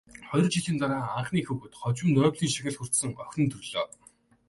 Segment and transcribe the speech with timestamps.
[0.29, 3.85] Хоёр жилийн дараа анхны хүүхэд, хожим Нобелийн шагнал хүртсэн охин нь төрлөө.